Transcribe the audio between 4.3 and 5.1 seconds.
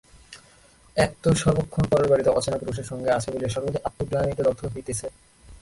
দগ্ধ হইতেছে।